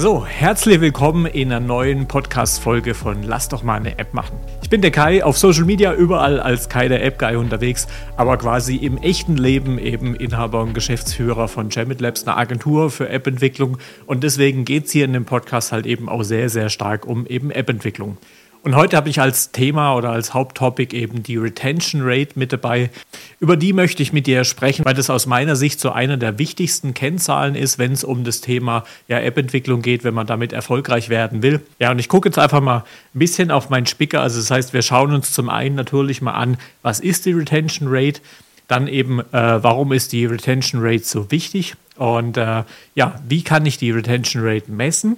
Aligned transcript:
So, 0.00 0.24
herzlich 0.24 0.80
willkommen 0.80 1.26
in 1.26 1.50
einer 1.50 1.58
neuen 1.58 2.06
Podcast-Folge 2.06 2.94
von 2.94 3.24
Lass 3.24 3.48
doch 3.48 3.64
mal 3.64 3.74
eine 3.74 3.98
App 3.98 4.14
machen. 4.14 4.38
Ich 4.62 4.70
bin 4.70 4.80
der 4.80 4.92
Kai, 4.92 5.24
auf 5.24 5.36
Social 5.36 5.64
Media 5.64 5.92
überall 5.92 6.38
als 6.38 6.68
Kai 6.68 6.86
der 6.86 7.04
App 7.04 7.18
Guy 7.18 7.34
unterwegs, 7.34 7.88
aber 8.16 8.36
quasi 8.36 8.76
im 8.76 8.98
echten 8.98 9.36
Leben 9.36 9.76
eben 9.76 10.14
Inhaber 10.14 10.62
und 10.62 10.72
Geschäftsführer 10.72 11.48
von 11.48 11.70
Jamit 11.70 12.00
Labs, 12.00 12.22
einer 12.28 12.36
Agentur 12.36 12.92
für 12.92 13.08
App-Entwicklung. 13.08 13.78
Und 14.06 14.22
deswegen 14.22 14.64
geht 14.64 14.84
es 14.84 14.92
hier 14.92 15.04
in 15.04 15.14
dem 15.14 15.24
Podcast 15.24 15.72
halt 15.72 15.84
eben 15.84 16.08
auch 16.08 16.22
sehr, 16.22 16.48
sehr 16.48 16.68
stark 16.68 17.04
um 17.04 17.26
eben 17.26 17.50
App-Entwicklung. 17.50 18.18
Und 18.62 18.74
heute 18.74 18.96
habe 18.96 19.08
ich 19.08 19.20
als 19.20 19.52
Thema 19.52 19.94
oder 19.94 20.10
als 20.10 20.34
Haupttopic 20.34 20.94
eben 20.94 21.22
die 21.22 21.36
Retention 21.36 22.02
Rate 22.04 22.32
mit 22.34 22.52
dabei. 22.52 22.90
Über 23.38 23.56
die 23.56 23.72
möchte 23.72 24.02
ich 24.02 24.12
mit 24.12 24.26
dir 24.26 24.44
sprechen, 24.44 24.84
weil 24.84 24.94
das 24.94 25.10
aus 25.10 25.26
meiner 25.26 25.54
Sicht 25.54 25.78
so 25.80 25.90
einer 25.90 26.16
der 26.16 26.38
wichtigsten 26.38 26.92
Kennzahlen 26.92 27.54
ist, 27.54 27.78
wenn 27.78 27.92
es 27.92 28.02
um 28.02 28.24
das 28.24 28.40
Thema 28.40 28.84
ja, 29.06 29.20
App-Entwicklung 29.20 29.80
geht, 29.80 30.02
wenn 30.02 30.14
man 30.14 30.26
damit 30.26 30.52
erfolgreich 30.52 31.08
werden 31.08 31.42
will. 31.42 31.60
Ja, 31.78 31.92
und 31.92 31.98
ich 32.00 32.08
gucke 32.08 32.28
jetzt 32.28 32.38
einfach 32.38 32.60
mal 32.60 32.78
ein 33.14 33.18
bisschen 33.18 33.50
auf 33.50 33.70
meinen 33.70 33.86
Spicker. 33.86 34.22
Also 34.22 34.38
das 34.40 34.50
heißt, 34.50 34.72
wir 34.72 34.82
schauen 34.82 35.14
uns 35.14 35.32
zum 35.32 35.48
einen 35.48 35.76
natürlich 35.76 36.20
mal 36.20 36.32
an, 36.32 36.56
was 36.82 36.98
ist 36.98 37.26
die 37.26 37.32
Retention 37.32 37.88
Rate? 37.90 38.20
Dann 38.66 38.88
eben, 38.88 39.20
äh, 39.20 39.24
warum 39.32 39.92
ist 39.92 40.12
die 40.12 40.26
Retention 40.26 40.82
Rate 40.84 41.04
so 41.04 41.30
wichtig? 41.30 41.74
Und 41.96 42.36
äh, 42.36 42.64
ja, 42.94 43.20
wie 43.26 43.42
kann 43.42 43.64
ich 43.66 43.78
die 43.78 43.90
Retention 43.90 44.42
Rate 44.44 44.70
messen? 44.70 45.16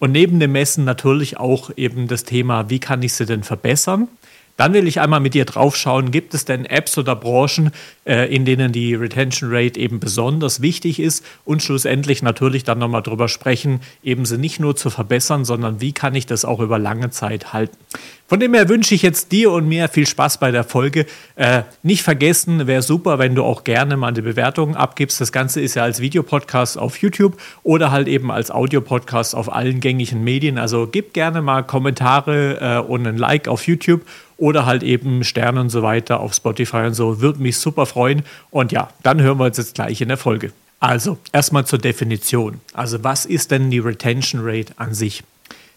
Und 0.00 0.12
neben 0.12 0.40
dem 0.40 0.52
Messen 0.52 0.84
natürlich 0.84 1.36
auch 1.36 1.70
eben 1.76 2.08
das 2.08 2.24
Thema, 2.24 2.70
wie 2.70 2.80
kann 2.80 3.02
ich 3.02 3.12
sie 3.12 3.26
denn 3.26 3.42
verbessern? 3.42 4.08
Dann 4.60 4.74
will 4.74 4.86
ich 4.86 5.00
einmal 5.00 5.20
mit 5.20 5.32
dir 5.32 5.46
draufschauen, 5.46 6.10
gibt 6.10 6.34
es 6.34 6.44
denn 6.44 6.66
Apps 6.66 6.98
oder 6.98 7.16
Branchen, 7.16 7.70
äh, 8.04 8.30
in 8.30 8.44
denen 8.44 8.72
die 8.72 8.94
Retention 8.94 9.48
Rate 9.50 9.80
eben 9.80 10.00
besonders 10.00 10.60
wichtig 10.60 11.00
ist 11.00 11.24
und 11.46 11.62
schlussendlich 11.62 12.22
natürlich 12.22 12.62
dann 12.62 12.78
nochmal 12.78 13.00
drüber 13.00 13.28
sprechen, 13.28 13.80
eben 14.02 14.26
sie 14.26 14.36
nicht 14.36 14.60
nur 14.60 14.76
zu 14.76 14.90
verbessern, 14.90 15.46
sondern 15.46 15.80
wie 15.80 15.92
kann 15.92 16.14
ich 16.14 16.26
das 16.26 16.44
auch 16.44 16.60
über 16.60 16.78
lange 16.78 17.08
Zeit 17.08 17.54
halten. 17.54 17.78
Von 18.26 18.38
dem 18.38 18.54
her 18.54 18.68
wünsche 18.68 18.94
ich 18.94 19.02
jetzt 19.02 19.32
dir 19.32 19.50
und 19.50 19.66
mir 19.66 19.88
viel 19.88 20.06
Spaß 20.06 20.38
bei 20.38 20.52
der 20.52 20.62
Folge. 20.62 21.06
Äh, 21.34 21.62
nicht 21.82 22.02
vergessen, 22.02 22.68
wäre 22.68 22.82
super, 22.82 23.18
wenn 23.18 23.34
du 23.34 23.42
auch 23.42 23.64
gerne 23.64 23.96
mal 23.96 24.08
eine 24.08 24.22
Bewertung 24.22 24.76
abgibst. 24.76 25.20
Das 25.20 25.32
Ganze 25.32 25.60
ist 25.60 25.74
ja 25.74 25.82
als 25.82 26.00
Videopodcast 26.00 26.78
auf 26.78 26.98
YouTube 26.98 27.36
oder 27.64 27.90
halt 27.90 28.06
eben 28.06 28.30
als 28.30 28.52
Audiopodcast 28.52 29.34
auf 29.34 29.52
allen 29.52 29.80
gängigen 29.80 30.22
Medien. 30.22 30.58
Also 30.58 30.86
gib 30.86 31.12
gerne 31.12 31.42
mal 31.42 31.62
Kommentare 31.62 32.60
äh, 32.60 32.78
und 32.78 33.04
ein 33.06 33.16
Like 33.16 33.48
auf 33.48 33.66
YouTube 33.66 34.02
oder 34.40 34.66
halt 34.66 34.82
eben 34.82 35.22
Sterne 35.22 35.60
und 35.60 35.68
so 35.68 35.82
weiter 35.82 36.18
auf 36.20 36.34
Spotify 36.34 36.78
und 36.78 36.94
so. 36.94 37.20
Würde 37.20 37.40
mich 37.40 37.58
super 37.58 37.86
freuen. 37.86 38.22
Und 38.50 38.72
ja, 38.72 38.88
dann 39.02 39.20
hören 39.20 39.38
wir 39.38 39.44
uns 39.44 39.58
jetzt 39.58 39.74
gleich 39.74 40.00
in 40.00 40.08
der 40.08 40.16
Folge. 40.16 40.52
Also, 40.80 41.18
erstmal 41.32 41.66
zur 41.66 41.78
Definition. 41.78 42.60
Also, 42.72 43.04
was 43.04 43.26
ist 43.26 43.50
denn 43.50 43.70
die 43.70 43.78
Retention 43.78 44.40
Rate 44.42 44.72
an 44.76 44.94
sich? 44.94 45.22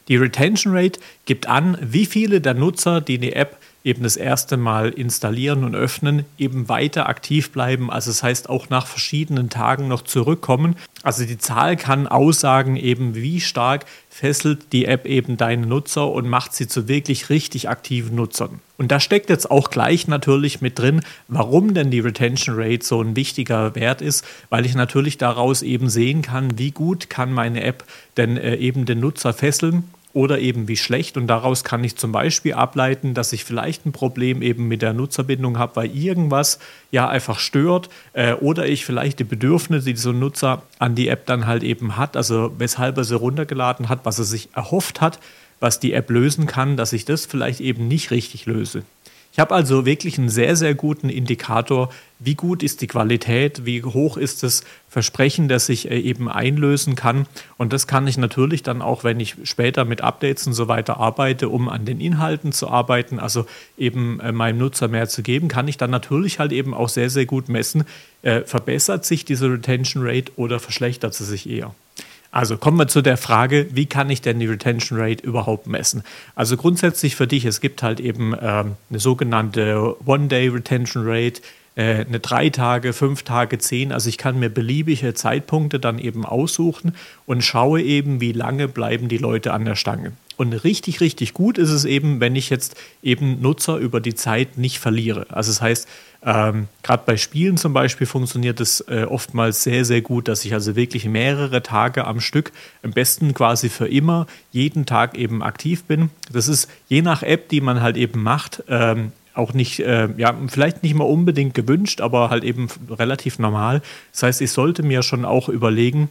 Die 0.07 0.15
Retention 0.15 0.75
Rate 0.75 0.99
gibt 1.25 1.47
an, 1.47 1.77
wie 1.81 2.05
viele 2.05 2.39
der 2.39 2.53
Nutzer, 2.53 3.01
die 3.01 3.17
die 3.17 3.33
App 3.33 3.57
eben 3.83 4.03
das 4.03 4.15
erste 4.15 4.55
Mal 4.55 4.89
installieren 4.89 5.65
und 5.65 5.75
öffnen, 5.75 6.25
eben 6.37 6.69
weiter 6.69 7.09
aktiv 7.09 7.51
bleiben. 7.51 7.91
Also 7.91 8.11
das 8.11 8.23
heißt 8.23 8.49
auch 8.49 8.69
nach 8.69 8.87
verschiedenen 8.87 9.49
Tagen 9.49 9.89
noch 9.89 10.03
zurückkommen. 10.03 10.77
Also 11.03 11.25
die 11.25 11.37
Zahl 11.37 11.75
kann 11.75 12.07
aussagen 12.07 12.77
eben, 12.77 13.15
wie 13.15 13.41
stark 13.41 13.85
fesselt 14.13 14.71
die 14.73 14.85
App 14.85 15.07
eben 15.07 15.37
deine 15.37 15.65
Nutzer 15.65 16.07
und 16.11 16.29
macht 16.29 16.53
sie 16.53 16.67
zu 16.67 16.87
wirklich 16.87 17.31
richtig 17.31 17.67
aktiven 17.67 18.15
Nutzern. 18.15 18.59
Und 18.77 18.91
da 18.91 18.99
steckt 18.99 19.31
jetzt 19.31 19.49
auch 19.49 19.71
gleich 19.71 20.07
natürlich 20.07 20.61
mit 20.61 20.77
drin, 20.77 21.01
warum 21.27 21.73
denn 21.73 21.89
die 21.89 21.99
Retention 21.99 22.55
Rate 22.55 22.85
so 22.85 23.01
ein 23.01 23.15
wichtiger 23.15 23.73
Wert 23.73 24.03
ist, 24.03 24.23
weil 24.51 24.67
ich 24.67 24.75
natürlich 24.75 25.17
daraus 25.17 25.63
eben 25.63 25.89
sehen 25.89 26.21
kann, 26.21 26.59
wie 26.59 26.69
gut 26.69 27.09
kann 27.09 27.33
meine 27.33 27.63
App 27.63 27.85
denn 28.15 28.37
äh, 28.37 28.55
eben 28.57 28.85
den 28.85 28.99
Nutzer 28.99 29.33
fesseln 29.33 29.89
oder 30.13 30.39
eben 30.39 30.67
wie 30.67 30.77
schlecht. 30.77 31.17
Und 31.17 31.27
daraus 31.27 31.63
kann 31.63 31.83
ich 31.83 31.95
zum 31.95 32.11
Beispiel 32.11 32.53
ableiten, 32.53 33.13
dass 33.13 33.33
ich 33.33 33.43
vielleicht 33.43 33.85
ein 33.85 33.91
Problem 33.91 34.41
eben 34.41 34.67
mit 34.67 34.81
der 34.81 34.93
Nutzerbindung 34.93 35.57
habe, 35.57 35.75
weil 35.75 35.95
irgendwas 35.95 36.59
ja 36.91 37.09
einfach 37.09 37.39
stört 37.39 37.89
äh, 38.13 38.33
oder 38.33 38.67
ich 38.67 38.85
vielleicht 38.85 39.19
die 39.19 39.23
Bedürfnisse, 39.23 39.85
die 39.85 39.95
so 39.95 40.11
ein 40.11 40.19
Nutzer 40.19 40.61
an 40.79 40.95
die 40.95 41.07
App 41.07 41.25
dann 41.25 41.47
halt 41.47 41.63
eben 41.63 41.97
hat, 41.97 42.15
also 42.15 42.53
weshalb 42.57 42.97
er 42.97 43.03
sie 43.03 43.17
runtergeladen 43.17 43.89
hat, 43.89 44.05
was 44.05 44.19
er 44.19 44.25
sich 44.25 44.49
erhofft 44.53 45.01
hat, 45.01 45.19
was 45.59 45.79
die 45.79 45.93
App 45.93 46.09
lösen 46.09 46.45
kann, 46.45 46.77
dass 46.77 46.93
ich 46.93 47.05
das 47.05 47.25
vielleicht 47.25 47.59
eben 47.59 47.87
nicht 47.87 48.11
richtig 48.11 48.45
löse. 48.45 48.83
Ich 49.33 49.39
habe 49.39 49.55
also 49.55 49.83
wirklich 49.83 50.19
einen 50.19 50.29
sehr, 50.29 50.55
sehr 50.55 50.75
guten 50.75 51.09
Indikator, 51.09 51.89
wie 52.19 52.35
gut 52.35 52.61
ist 52.61 52.81
die 52.81 52.87
Qualität, 52.87 53.65
wie 53.65 53.81
hoch 53.81 54.15
ist 54.15 54.43
das 54.43 54.63
Versprechen, 54.87 55.47
das 55.47 55.69
ich 55.69 55.89
äh, 55.89 55.99
eben 55.99 56.29
einlösen 56.29 56.95
kann. 56.95 57.25
Und 57.57 57.73
das 57.73 57.87
kann 57.87 58.05
ich 58.05 58.19
natürlich 58.19 58.61
dann 58.61 58.83
auch, 58.83 59.03
wenn 59.03 59.19
ich 59.19 59.35
später 59.43 59.85
mit 59.85 60.01
Updates 60.01 60.45
und 60.45 60.53
so 60.53 60.67
weiter 60.67 60.97
arbeite, 60.97 61.49
um 61.49 61.67
an 61.67 61.83
den 61.83 61.99
Inhalten 61.99 62.51
zu 62.51 62.69
arbeiten, 62.69 63.17
also 63.17 63.47
eben 63.75 64.19
äh, 64.19 64.31
meinem 64.31 64.59
Nutzer 64.59 64.87
mehr 64.87 65.09
zu 65.09 65.23
geben, 65.23 65.47
kann 65.47 65.67
ich 65.67 65.77
dann 65.77 65.89
natürlich 65.89 66.37
halt 66.37 66.51
eben 66.51 66.75
auch 66.75 66.89
sehr, 66.89 67.09
sehr 67.09 67.25
gut 67.25 67.49
messen, 67.49 67.85
äh, 68.21 68.41
verbessert 68.41 69.03
sich 69.03 69.25
diese 69.25 69.51
Retention 69.51 70.03
Rate 70.05 70.31
oder 70.35 70.59
verschlechtert 70.59 71.15
sie 71.15 71.25
sich 71.25 71.49
eher. 71.49 71.73
Also 72.33 72.57
kommen 72.57 72.79
wir 72.79 72.87
zu 72.87 73.03
der 73.03 73.17
Frage, 73.17 73.67
wie 73.73 73.85
kann 73.85 74.09
ich 74.09 74.21
denn 74.21 74.39
die 74.39 74.47
Retention 74.47 74.99
Rate 74.99 75.23
überhaupt 75.23 75.67
messen? 75.67 76.01
Also 76.33 76.57
grundsätzlich 76.57 77.15
für 77.15 77.27
dich, 77.27 77.45
es 77.45 77.61
gibt 77.61 77.83
halt 77.83 77.99
eben 77.99 78.33
ähm, 78.41 78.75
eine 78.89 78.99
sogenannte 78.99 79.95
One-Day 80.03 80.47
Retention 80.47 81.03
Rate, 81.05 81.41
äh, 81.75 82.03
eine 82.05 82.19
drei 82.19 82.49
Tage, 82.49 82.93
fünf 82.93 83.21
Tage, 83.21 83.59
zehn. 83.59 83.91
Also 83.91 84.09
ich 84.09 84.17
kann 84.17 84.39
mir 84.39 84.49
beliebige 84.49 85.13
Zeitpunkte 85.13 85.79
dann 85.79 85.99
eben 85.99 86.25
aussuchen 86.25 86.95
und 87.27 87.43
schaue 87.43 87.83
eben, 87.83 88.19
wie 88.19 88.31
lange 88.31 88.67
bleiben 88.67 89.09
die 89.09 89.19
Leute 89.19 89.53
an 89.53 89.63
der 89.63 89.75
Stange. 89.75 90.13
Und 90.35 90.53
richtig, 90.53 91.01
richtig 91.01 91.35
gut 91.35 91.59
ist 91.59 91.69
es 91.69 91.85
eben, 91.85 92.19
wenn 92.19 92.35
ich 92.35 92.49
jetzt 92.49 92.75
eben 93.03 93.41
Nutzer 93.41 93.77
über 93.77 94.01
die 94.01 94.15
Zeit 94.15 94.57
nicht 94.57 94.79
verliere. 94.79 95.27
Also 95.29 95.51
das 95.51 95.61
heißt, 95.61 95.87
ähm, 96.25 96.67
Gerade 96.83 97.03
bei 97.05 97.17
Spielen 97.17 97.57
zum 97.57 97.73
Beispiel 97.73 98.07
funktioniert 98.07 98.61
es 98.61 98.81
äh, 98.81 99.05
oftmals 99.09 99.63
sehr, 99.63 99.83
sehr 99.83 100.01
gut, 100.01 100.27
dass 100.27 100.45
ich 100.45 100.53
also 100.53 100.75
wirklich 100.75 101.05
mehrere 101.05 101.61
Tage 101.61 102.05
am 102.05 102.21
Stück, 102.21 102.51
am 102.81 102.91
besten 102.91 103.33
quasi 103.33 103.69
für 103.69 103.87
immer, 103.87 104.27
jeden 104.51 104.85
Tag 104.85 105.17
eben 105.17 105.43
aktiv 105.43 105.83
bin. 105.83 106.09
Das 106.31 106.47
ist 106.47 106.69
je 106.87 107.01
nach 107.01 107.23
App, 107.23 107.49
die 107.49 107.61
man 107.61 107.81
halt 107.81 107.97
eben 107.97 108.23
macht, 108.23 108.63
ähm, 108.69 109.11
auch 109.33 109.53
nicht, 109.53 109.79
äh, 109.79 110.09
ja, 110.17 110.35
vielleicht 110.47 110.83
nicht 110.83 110.95
mal 110.95 111.05
unbedingt 111.05 111.55
gewünscht, 111.55 112.01
aber 112.01 112.29
halt 112.29 112.43
eben 112.43 112.67
relativ 112.89 113.39
normal. 113.39 113.81
Das 114.11 114.23
heißt, 114.23 114.41
ich 114.41 114.51
sollte 114.51 114.83
mir 114.83 115.01
schon 115.01 115.25
auch 115.25 115.49
überlegen, 115.49 116.09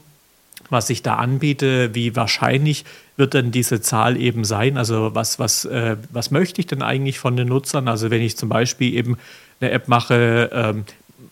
was 0.70 0.90
ich 0.90 1.02
da 1.02 1.16
anbiete, 1.16 1.94
wie 1.94 2.16
wahrscheinlich 2.16 2.84
wird 3.16 3.34
denn 3.34 3.50
diese 3.50 3.80
Zahl 3.80 4.16
eben 4.16 4.44
sein? 4.44 4.76
Also 4.76 5.14
was, 5.14 5.38
was, 5.38 5.64
äh, 5.64 5.96
was 6.10 6.30
möchte 6.30 6.60
ich 6.60 6.66
denn 6.66 6.82
eigentlich 6.82 7.18
von 7.18 7.36
den 7.36 7.48
Nutzern? 7.48 7.88
Also 7.88 8.10
wenn 8.10 8.22
ich 8.22 8.36
zum 8.36 8.48
Beispiel 8.48 8.94
eben 8.94 9.18
eine 9.60 9.70
App 9.70 9.88
mache, 9.88 10.50
ähm, 10.52 10.84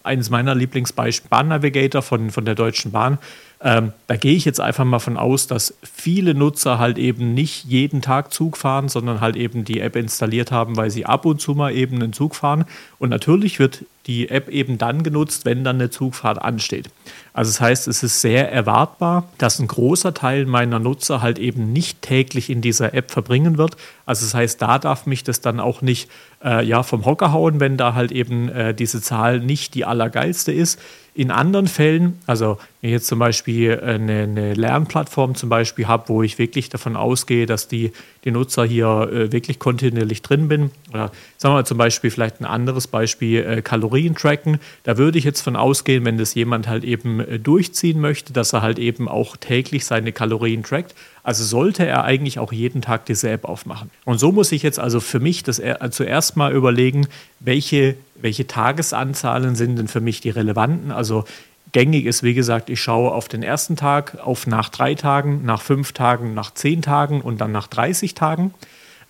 eines 0.02 0.30
meiner 0.30 0.54
Lieblingsbeispiele, 0.54 1.28
Bahn 1.28 1.48
Navigator 1.48 2.02
von, 2.02 2.30
von 2.30 2.44
der 2.44 2.54
Deutschen 2.54 2.92
Bahn, 2.92 3.18
ähm, 3.62 3.93
da 4.06 4.16
gehe 4.16 4.34
ich 4.34 4.47
jetzt 4.47 4.60
einfach 4.60 4.87
mal 4.87 5.00
von 5.00 5.19
aus, 5.19 5.47
dass 5.47 5.75
viele 5.82 6.34
Nutzer 6.34 6.78
halt 6.78 6.97
eben 6.97 7.34
nicht 7.34 7.65
jeden 7.66 8.00
Tag 8.00 8.32
Zug 8.32 8.56
fahren, 8.56 8.88
sondern 8.88 9.21
halt 9.21 9.37
eben 9.37 9.66
die 9.66 9.81
App 9.81 9.97
installiert 9.97 10.50
haben, 10.50 10.78
weil 10.78 10.91
sie 10.91 11.04
ab 11.04 11.26
und 11.26 11.43
zu 11.43 11.54
mal 11.54 11.75
eben 11.75 11.97
einen 11.97 12.15
Zug 12.15 12.34
fahren. 12.34 12.65
Und 12.98 13.10
natürlich 13.10 13.59
wird 13.59 13.84
die 14.06 14.31
App 14.31 14.48
eben 14.48 14.78
dann 14.78 15.03
genutzt, 15.03 15.44
wenn 15.44 15.62
dann 15.62 15.76
eine 15.76 15.91
Zugfahrt 15.91 16.41
ansteht. 16.41 16.88
Also 17.34 17.50
das 17.50 17.60
heißt, 17.60 17.87
es 17.87 18.03
ist 18.03 18.22
sehr 18.22 18.50
erwartbar, 18.50 19.28
dass 19.37 19.59
ein 19.59 19.69
großer 19.69 20.15
Teil 20.15 20.47
meiner 20.47 20.78
Nutzer 20.78 21.21
halt 21.21 21.38
eben 21.38 21.72
nicht 21.72 22.00
täglich 22.00 22.48
in 22.48 22.62
dieser 22.62 22.94
App 22.94 23.10
verbringen 23.10 23.59
wird. 23.59 23.77
Also 24.06 24.25
das 24.25 24.34
heißt, 24.34 24.62
da 24.62 24.78
darf 24.78 25.04
mich 25.04 25.22
das 25.22 25.42
dann 25.42 25.60
auch 25.60 25.82
nicht 25.82 26.10
äh, 26.42 26.65
ja, 26.65 26.82
vom 26.82 27.04
Hocker 27.04 27.32
hauen, 27.32 27.60
wenn 27.60 27.77
da 27.77 27.94
halt 27.94 28.10
eben 28.10 28.48
äh, 28.48 28.75
diese 28.75 29.03
Zahl 29.03 29.38
nicht 29.38 29.75
die 29.75 29.84
allergeilste 29.84 30.50
ist. 30.50 30.81
In 31.12 31.31
anderen 31.31 31.66
Fällen, 31.66 32.19
also 32.26 32.59
wenn 32.81 32.91
ich 32.91 32.94
jetzt 32.94 33.09
zum 33.09 33.19
Beispiel 33.19 33.81
eine, 33.81 34.22
eine 34.22 34.54
Lernplattform 34.54 35.34
zum 35.34 35.48
Beispiel 35.48 35.88
habe, 35.88 36.09
wo 36.09 36.22
ich 36.22 36.38
wirklich 36.38 36.69
davon 36.69 36.97
ausgehe, 36.97 37.47
dass 37.47 37.68
die, 37.68 37.92
die 38.24 38.30
Nutzer 38.30 38.65
hier 38.65 39.10
äh, 39.12 39.33
wirklich 39.33 39.59
kontinuierlich 39.59 40.22
drin 40.22 40.48
bin, 40.48 40.71
oder 40.91 41.10
sagen 41.36 41.54
wir 41.54 41.59
mal 41.59 41.66
zum 41.66 41.78
Beispiel 41.78 42.10
vielleicht 42.10 42.41
ein 42.41 42.45
anderes 42.45 42.86
Beispiel, 42.86 43.45
äh, 43.45 43.62
Kalorien 43.62 44.15
tracken, 44.15 44.60
da 44.84 44.98
würde 44.98 45.18
ich 45.18 45.24
jetzt 45.24 45.41
von 45.42 45.57
ausgehen, 45.57 46.04
wenn 46.04 46.16
das 46.16 46.34
jemand 46.34 46.68
halt 46.68 46.84
eben 46.84 47.21
äh, 47.21 47.39
durchziehen 47.39 48.01
möchte, 48.01 48.33
dass 48.33 48.53
er 48.53 48.63
halt 48.63 48.78
eben 48.78 49.09
auch 49.09 49.36
täglich 49.36 49.84
seine 49.84 50.13
Kalorien 50.13 50.63
trackt. 50.63 50.95
Also 51.22 51.44
sollte 51.44 51.86
er 51.86 52.04
eigentlich 52.04 52.38
auch 52.38 52.52
jeden 52.52 52.82
Tag 52.82 53.06
diese 53.06 53.30
App 53.30 53.44
aufmachen. 53.44 53.90
Und 54.04 54.18
so 54.18 54.32
muss 54.32 54.52
ich 54.52 54.62
jetzt 54.62 54.78
also 54.78 55.00
für 55.00 55.20
mich 55.20 55.42
das 55.42 55.60
zuerst 55.90 56.36
mal 56.36 56.52
überlegen, 56.52 57.06
welche, 57.40 57.96
welche 58.14 58.46
Tagesanzahlen 58.46 59.54
sind 59.54 59.76
denn 59.76 59.88
für 59.88 60.00
mich 60.00 60.20
die 60.20 60.30
relevanten. 60.30 60.90
Also 60.90 61.24
gängig 61.72 62.06
ist, 62.06 62.22
wie 62.22 62.34
gesagt, 62.34 62.70
ich 62.70 62.80
schaue 62.80 63.12
auf 63.12 63.28
den 63.28 63.42
ersten 63.42 63.76
Tag, 63.76 64.18
auf 64.18 64.46
nach 64.46 64.68
drei 64.68 64.94
Tagen, 64.94 65.44
nach 65.44 65.62
fünf 65.62 65.92
Tagen, 65.92 66.34
nach 66.34 66.54
zehn 66.54 66.82
Tagen 66.82 67.20
und 67.20 67.40
dann 67.40 67.52
nach 67.52 67.66
30 67.66 68.14
Tagen. 68.14 68.54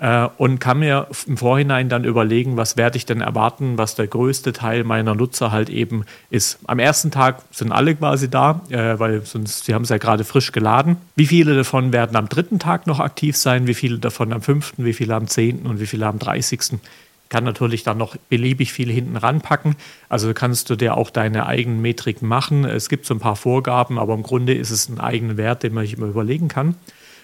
Äh, 0.00 0.28
und 0.38 0.58
kann 0.58 0.78
mir 0.78 1.06
im 1.26 1.36
Vorhinein 1.36 1.88
dann 1.88 2.04
überlegen, 2.04 2.56
was 2.56 2.76
werde 2.76 2.96
ich 2.96 3.06
denn 3.06 3.20
erwarten, 3.20 3.78
was 3.78 3.94
der 3.94 4.06
größte 4.06 4.52
Teil 4.52 4.82
meiner 4.82 5.14
Nutzer 5.14 5.52
halt 5.52 5.68
eben 5.68 6.04
ist. 6.30 6.58
Am 6.66 6.78
ersten 6.78 7.10
Tag 7.10 7.42
sind 7.50 7.70
alle 7.70 7.94
quasi 7.94 8.30
da, 8.30 8.62
äh, 8.70 8.98
weil 8.98 9.22
sonst, 9.26 9.66
sie 9.66 9.74
haben 9.74 9.82
es 9.82 9.90
ja 9.90 9.98
gerade 9.98 10.24
frisch 10.24 10.52
geladen. 10.52 10.96
Wie 11.16 11.26
viele 11.26 11.54
davon 11.54 11.92
werden 11.92 12.16
am 12.16 12.28
dritten 12.28 12.58
Tag 12.58 12.86
noch 12.86 12.98
aktiv 12.98 13.36
sein, 13.36 13.66
wie 13.66 13.74
viele 13.74 13.98
davon 13.98 14.32
am 14.32 14.42
fünften, 14.42 14.84
wie 14.84 14.94
viele 14.94 15.14
am 15.14 15.28
zehnten 15.28 15.66
und 15.66 15.80
wie 15.80 15.86
viele 15.86 16.06
am 16.06 16.18
dreißigsten? 16.18 16.80
kann 17.30 17.44
natürlich 17.44 17.84
dann 17.84 17.96
noch 17.96 18.16
beliebig 18.28 18.72
viel 18.72 18.90
hinten 18.90 19.16
ranpacken. 19.16 19.76
Also 20.08 20.34
kannst 20.34 20.68
du 20.68 20.74
dir 20.74 20.96
auch 20.96 21.10
deine 21.10 21.46
eigenen 21.46 21.80
Metriken 21.80 22.26
machen. 22.26 22.64
Es 22.64 22.88
gibt 22.88 23.06
so 23.06 23.14
ein 23.14 23.20
paar 23.20 23.36
Vorgaben, 23.36 24.00
aber 24.00 24.14
im 24.14 24.24
Grunde 24.24 24.52
ist 24.52 24.70
es 24.70 24.88
ein 24.88 24.98
eigener 24.98 25.36
Wert, 25.36 25.62
den 25.62 25.72
man 25.72 25.84
sich 25.84 25.96
immer 25.96 26.08
überlegen 26.08 26.48
kann. 26.48 26.74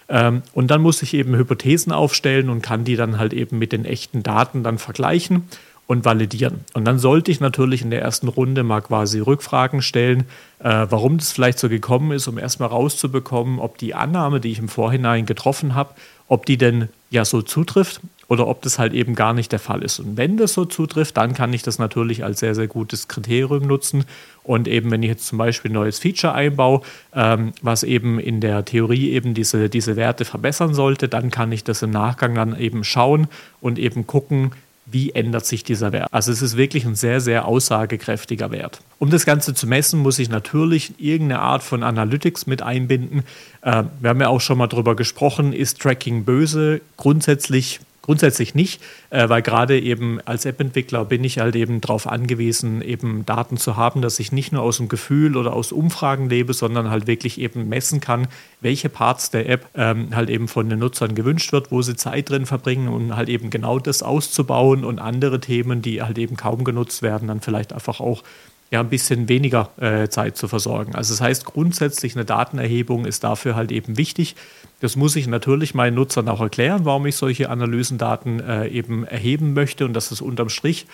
Ähm, 0.09 0.43
und 0.53 0.71
dann 0.71 0.83
muss 0.83 1.03
ich 1.03 1.15
eben 1.15 1.35
Hypothesen 1.37 1.93
aufstellen 1.93 2.49
und 2.49 2.63
kann 2.63 2.85
die 2.85 2.97
dann 2.97 3.19
halt 3.19 3.33
eben 3.33 3.59
mit 3.59 3.73
den 3.73 3.85
echten 3.85 4.23
Daten 4.23 4.63
dann 4.63 4.79
vergleichen 4.79 5.45
und 5.87 6.05
validieren. 6.05 6.65
Und 6.75 6.85
dann 6.85 6.99
sollte 6.99 7.31
ich 7.31 7.41
natürlich 7.41 7.83
in 7.83 7.91
der 7.91 8.03
ersten 8.03 8.29
Runde 8.29 8.63
mal 8.63 8.81
quasi 8.81 9.21
Rückfragen 9.21 9.83
stellen, 9.83 10.25
äh, 10.59 10.87
warum 10.91 11.19
das 11.19 11.33
vielleicht 11.33 11.59
so 11.59 11.69
gekommen 11.69 12.13
ist, 12.13 12.27
um 12.27 12.39
erstmal 12.39 12.69
rauszubekommen, 12.69 13.61
ob 13.61 13.79
die 13.79 13.95
Annahme, 13.95 14.41
die 14.41 14.51
ich 14.51 14.59
im 14.59 14.69
Vorhinein 14.69 15.27
getroffen 15.27 15.75
habe, 15.75 15.95
ob 16.29 16.47
die 16.47 16.57
denn 16.57 16.89
ja 17.11 17.25
so 17.25 17.43
zutrifft 17.43 18.01
oder 18.29 18.47
ob 18.49 18.63
das 18.63 18.79
halt 18.79 18.93
eben 18.93 19.15
gar 19.15 19.33
nicht 19.33 19.53
der 19.53 19.59
Fall 19.59 19.83
ist. 19.83 20.01
Und 20.01 20.17
wenn 20.17 20.37
das 20.37 20.53
so 20.55 20.65
zutrifft, 20.65 21.17
dann 21.17 21.35
kann 21.35 21.53
ich 21.53 21.63
das 21.63 21.79
natürlich 21.79 22.25
als 22.25 22.41
sehr, 22.41 22.55
sehr 22.55 22.67
gutes 22.67 23.09
Kriterium 23.09 23.67
nutzen. 23.67 24.05
Und 24.43 24.69
eben, 24.69 24.91
wenn 24.91 25.03
ich 25.03 25.11
jetzt 25.11 25.27
zum 25.27 25.39
Beispiel 25.39 25.71
ein 25.71 25.75
neues 25.75 25.99
Feature 25.99 26.35
einbaue, 26.35 26.81
ähm, 27.15 27.53
was 27.63 27.83
eben 27.83 28.19
in 28.19 28.41
der 28.41 28.65
Theorie 28.65 29.11
eben 29.11 29.35
diese, 29.35 29.69
diese 29.69 29.97
Werte 29.97 30.25
verbessern 30.25 30.75
sollte, 30.75 31.09
dann 31.09 31.31
kann 31.31 31.53
ich 31.53 31.63
das 31.63 31.83
im 31.83 31.91
Nachgang 31.91 32.35
dann 32.35 32.59
eben 32.59 32.83
schauen 32.85 33.29
und 33.61 33.79
eben 33.79 34.07
gucken, 34.07 34.53
wie 34.87 35.11
ändert 35.11 35.45
sich 35.45 35.65
dieser 35.65 35.91
Wert. 35.91 36.09
Also 36.13 36.31
es 36.31 36.43
ist 36.43 36.57
wirklich 36.57 36.85
ein 36.85 36.95
sehr, 36.95 37.21
sehr 37.21 37.47
aussagekräftiger 37.47 38.53
Wert. 38.53 38.81
Um 39.01 39.11
das 39.11 39.27
Ganze 39.27 39.53
zu 39.53 39.67
messen, 39.67 40.01
muss 40.01 40.21
ich 40.21 40.29
natürlich 40.29 40.95
irgendeine 40.99 41.41
Art 41.41 41.65
von 41.65 41.83
Analytics 41.83 42.47
mit 42.47 42.63
einbinden. 42.63 43.25
Äh, 43.63 43.85
wir 44.01 44.11
haben 44.11 44.21
ja 44.21 44.29
auch 44.29 44.41
schon 44.41 44.59
mal 44.59 44.69
darüber 44.69 44.95
gesprochen, 44.95 45.53
ist 45.53 45.81
Tracking 45.81 46.25
böse? 46.25 46.81
Grundsätzlich 46.97 47.81
Grundsätzlich 48.07 48.55
nicht, 48.55 48.81
äh, 49.11 49.29
weil 49.29 49.43
gerade 49.43 49.81
eben 49.81 50.21
als 50.25 50.45
App-Entwickler 50.45 51.05
bin 51.05 51.25
ich 51.25 51.41
halt 51.41 51.57
eben 51.57 51.81
darauf 51.81 52.07
angewiesen, 52.07 52.81
eben 52.81 53.27
Daten 53.27 53.57
zu 53.57 53.77
haben, 53.77 54.01
dass 54.01 54.21
ich 54.21 54.31
nicht 54.31 54.53
nur 54.53 54.63
aus 54.63 54.77
dem 54.77 54.87
Gefühl 54.89 55.37
oder 55.37 55.53
aus 55.53 55.73
Umfragen 55.73 56.29
lebe, 56.29 56.55
sondern 56.55 56.89
halt 56.89 57.09
wirklich 57.09 57.41
eben 57.41 57.69
messen 57.69 57.99
kann, 57.99 58.29
welche 58.61 58.89
Parts 58.89 59.31
der 59.31 59.49
App 59.49 59.67
ähm, 59.75 60.15
halt 60.15 60.31
eben 60.31 60.47
von 60.47 60.71
den 60.71 60.79
Nutzern 60.79 61.17
gewünscht 61.17 61.51
wird, 61.51 61.73
wo 61.73 61.83
sie 61.83 61.97
Zeit 61.97 62.31
drin 62.31 62.47
verbringen 62.47 62.87
und 62.87 63.17
halt 63.17 63.29
eben 63.29 63.51
genau 63.51 63.81
das 63.81 64.05
auszubauen 64.05 64.85
und 64.85 65.01
andere 65.01 65.41
Themen, 65.41 65.83
die 65.83 66.01
halt 66.01 66.17
eben 66.17 66.37
kaum 66.37 66.63
genutzt 66.63 67.03
werden, 67.03 67.27
dann 67.27 67.41
vielleicht 67.41 67.73
einfach 67.73 67.99
auch 67.99 68.23
ja, 68.71 68.81
ein 68.81 68.89
bisschen 68.89 69.29
weniger 69.29 69.71
äh, 69.79 70.09
Zeit 70.09 70.37
zu 70.37 70.49
versorgen. 70.49 70.95
Also 70.95 71.15
das 71.15 71.21
heißt, 71.21 71.45
grundsätzlich 71.45 72.17
eine 72.17 72.25
Datenerhebung 72.25 73.05
ist 73.05 73.23
dafür 73.23 73.55
halt 73.55 73.71
eben 73.71 73.97
wichtig. 73.97 74.35
Das 74.81 74.97
muss 74.97 75.15
ich 75.17 75.29
natürlich 75.29 75.75
meinen 75.75 75.95
Nutzern 75.95 76.29
auch 76.29 76.41
erklären, 76.41 76.85
warum 76.85 77.07
ich 77.07 77.17
solche 77.17 77.49
Analysendaten 77.49 78.41
äh, 78.41 78.67
eben 78.69 79.05
erheben 79.05 79.55
möchte 79.55 79.85
und 79.85 79.93
dass 79.93 80.11
es 80.11 80.21
unterm 80.21 80.49
Strich 80.49 80.87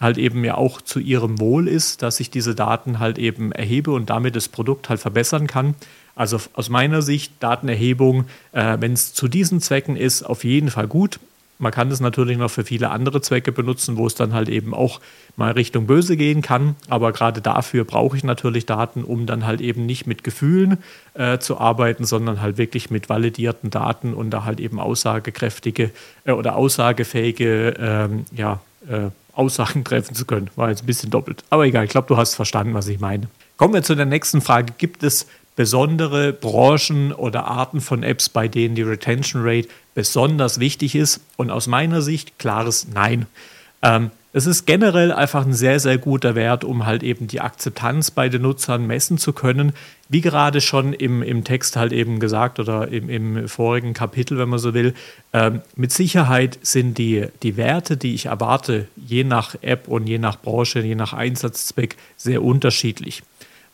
halt 0.00 0.16
eben 0.16 0.44
ja 0.44 0.54
auch 0.54 0.80
zu 0.80 1.00
ihrem 1.00 1.38
Wohl 1.38 1.68
ist, 1.68 2.02
dass 2.02 2.20
ich 2.20 2.30
diese 2.30 2.54
Daten 2.54 2.98
halt 2.98 3.18
eben 3.18 3.52
erhebe 3.52 3.90
und 3.90 4.10
damit 4.10 4.36
das 4.36 4.48
Produkt 4.48 4.88
halt 4.88 5.00
verbessern 5.00 5.46
kann. 5.46 5.74
Also 6.14 6.40
aus 6.54 6.68
meiner 6.68 7.02
Sicht 7.02 7.32
Datenerhebung, 7.40 8.24
äh, 8.52 8.76
wenn 8.80 8.92
es 8.92 9.12
zu 9.12 9.28
diesen 9.28 9.60
Zwecken 9.60 9.96
ist, 9.96 10.22
auf 10.22 10.44
jeden 10.44 10.70
Fall 10.70 10.88
gut. 10.88 11.20
Man 11.58 11.72
kann 11.72 11.90
es 11.90 11.98
natürlich 11.98 12.38
noch 12.38 12.50
für 12.50 12.64
viele 12.64 12.90
andere 12.90 13.20
Zwecke 13.20 13.50
benutzen, 13.50 13.96
wo 13.96 14.06
es 14.06 14.14
dann 14.14 14.32
halt 14.32 14.48
eben 14.48 14.74
auch 14.74 15.00
mal 15.36 15.50
Richtung 15.52 15.86
Böse 15.86 16.16
gehen 16.16 16.40
kann. 16.40 16.76
Aber 16.88 17.12
gerade 17.12 17.40
dafür 17.40 17.84
brauche 17.84 18.16
ich 18.16 18.22
natürlich 18.22 18.64
Daten, 18.64 19.02
um 19.02 19.26
dann 19.26 19.44
halt 19.44 19.60
eben 19.60 19.84
nicht 19.84 20.06
mit 20.06 20.22
Gefühlen 20.22 20.78
äh, 21.14 21.38
zu 21.38 21.58
arbeiten, 21.58 22.04
sondern 22.04 22.40
halt 22.40 22.58
wirklich 22.58 22.90
mit 22.90 23.08
validierten 23.08 23.70
Daten 23.70 24.14
und 24.14 24.30
da 24.30 24.44
halt 24.44 24.60
eben 24.60 24.78
aussagekräftige 24.78 25.90
äh, 26.24 26.32
oder 26.32 26.54
aussagefähige 26.54 27.74
ähm, 27.78 28.24
ja, 28.30 28.60
äh, 28.88 29.10
Aussagen 29.32 29.82
treffen 29.84 30.14
zu 30.14 30.26
können. 30.26 30.50
War 30.54 30.70
jetzt 30.70 30.84
ein 30.84 30.86
bisschen 30.86 31.10
doppelt. 31.10 31.42
Aber 31.50 31.66
egal, 31.66 31.84
ich 31.84 31.90
glaube, 31.90 32.06
du 32.06 32.16
hast 32.16 32.36
verstanden, 32.36 32.74
was 32.74 32.86
ich 32.86 33.00
meine. 33.00 33.28
Kommen 33.56 33.74
wir 33.74 33.82
zu 33.82 33.96
der 33.96 34.06
nächsten 34.06 34.40
Frage. 34.40 34.72
Gibt 34.78 35.02
es 35.02 35.26
besondere 35.56 36.32
Branchen 36.32 37.12
oder 37.12 37.46
Arten 37.46 37.80
von 37.80 38.04
Apps, 38.04 38.28
bei 38.28 38.46
denen 38.46 38.76
die 38.76 38.82
Retention 38.82 39.42
Rate 39.44 39.66
besonders 39.98 40.60
wichtig 40.60 40.94
ist? 40.94 41.20
Und 41.36 41.50
aus 41.50 41.66
meiner 41.66 42.02
Sicht 42.02 42.38
klares 42.38 42.86
Nein. 42.94 43.26
Ähm, 43.82 44.12
es 44.32 44.46
ist 44.46 44.64
generell 44.64 45.10
einfach 45.10 45.44
ein 45.44 45.54
sehr, 45.54 45.80
sehr 45.80 45.98
guter 45.98 46.36
Wert, 46.36 46.62
um 46.62 46.86
halt 46.86 47.02
eben 47.02 47.26
die 47.26 47.40
Akzeptanz 47.40 48.12
bei 48.12 48.28
den 48.28 48.42
Nutzern 48.42 48.86
messen 48.86 49.18
zu 49.18 49.32
können. 49.32 49.72
Wie 50.08 50.20
gerade 50.20 50.60
schon 50.60 50.92
im, 50.92 51.20
im 51.20 51.42
Text 51.42 51.74
halt 51.74 51.92
eben 51.92 52.20
gesagt 52.20 52.60
oder 52.60 52.86
im, 52.86 53.10
im 53.10 53.48
vorigen 53.48 53.92
Kapitel, 53.92 54.38
wenn 54.38 54.48
man 54.48 54.60
so 54.60 54.72
will, 54.72 54.94
ähm, 55.32 55.62
mit 55.74 55.90
Sicherheit 55.90 56.60
sind 56.62 56.96
die, 56.96 57.26
die 57.42 57.56
Werte, 57.56 57.96
die 57.96 58.14
ich 58.14 58.26
erwarte, 58.26 58.86
je 58.94 59.24
nach 59.24 59.56
App 59.62 59.88
und 59.88 60.06
je 60.06 60.18
nach 60.18 60.40
Branche, 60.40 60.78
je 60.78 60.94
nach 60.94 61.12
Einsatzzweck 61.12 61.96
sehr 62.16 62.44
unterschiedlich. 62.44 63.24